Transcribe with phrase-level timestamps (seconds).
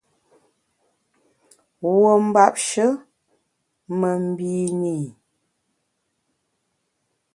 [1.83, 2.85] Wuo mbapshe
[3.99, 5.05] me mbine i.